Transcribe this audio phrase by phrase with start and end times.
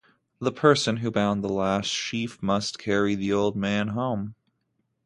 [0.39, 4.33] The person who bound the last sheaf must carry the Old Man home.